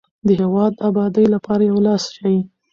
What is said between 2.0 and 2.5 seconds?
شئ.